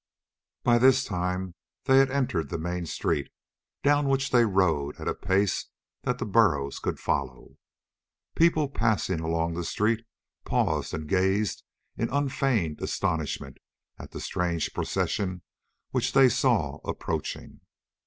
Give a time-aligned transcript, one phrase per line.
[0.63, 1.53] By this time
[1.83, 3.29] they had entered the main street,
[3.83, 5.67] down which they rode at a pace
[6.01, 7.59] that the burros could follow.
[8.35, 10.03] People passing along the street
[10.43, 11.61] paused and gazed
[11.97, 13.59] in unfeigned astonishment
[13.99, 15.43] at the strange procession
[15.91, 17.61] which they saw approaching.